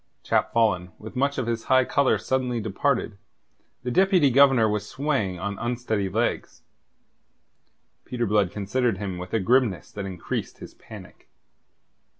[0.23, 3.19] Chap fallen, with much of his high colour suddenly departed,
[3.83, 6.63] the Deputy Governor was swaying on unsteady legs.
[8.03, 11.29] Peter Blood considered him with a grimness that increased his panic.